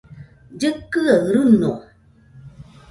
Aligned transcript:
llɨkɨaɨ 0.59 1.25
rɨño 1.33 1.71